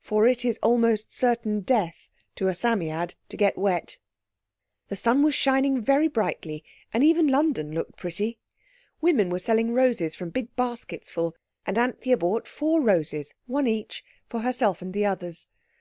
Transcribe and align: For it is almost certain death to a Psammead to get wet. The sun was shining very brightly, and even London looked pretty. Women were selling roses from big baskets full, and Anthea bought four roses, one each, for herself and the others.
For 0.00 0.28
it 0.28 0.44
is 0.44 0.60
almost 0.62 1.12
certain 1.12 1.62
death 1.62 2.08
to 2.36 2.46
a 2.46 2.54
Psammead 2.54 3.16
to 3.28 3.36
get 3.36 3.58
wet. 3.58 3.98
The 4.86 4.94
sun 4.94 5.24
was 5.24 5.34
shining 5.34 5.80
very 5.80 6.06
brightly, 6.06 6.62
and 6.94 7.02
even 7.02 7.26
London 7.26 7.72
looked 7.72 7.96
pretty. 7.96 8.38
Women 9.00 9.28
were 9.28 9.40
selling 9.40 9.74
roses 9.74 10.14
from 10.14 10.30
big 10.30 10.54
baskets 10.54 11.10
full, 11.10 11.34
and 11.66 11.76
Anthea 11.76 12.16
bought 12.16 12.46
four 12.46 12.80
roses, 12.80 13.34
one 13.46 13.66
each, 13.66 14.04
for 14.28 14.42
herself 14.42 14.82
and 14.82 14.92
the 14.94 15.04
others. 15.04 15.48